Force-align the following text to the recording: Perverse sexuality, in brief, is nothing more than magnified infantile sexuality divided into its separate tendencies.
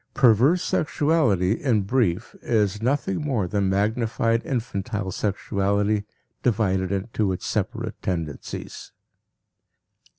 Perverse 0.15 0.63
sexuality, 0.63 1.51
in 1.61 1.81
brief, 1.83 2.33
is 2.41 2.81
nothing 2.81 3.21
more 3.21 3.47
than 3.47 3.69
magnified 3.69 4.43
infantile 4.43 5.11
sexuality 5.11 6.05
divided 6.41 6.91
into 6.91 7.31
its 7.31 7.45
separate 7.45 8.01
tendencies. 8.01 8.93